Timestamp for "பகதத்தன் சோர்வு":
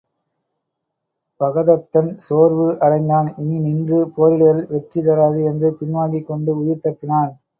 1.41-2.65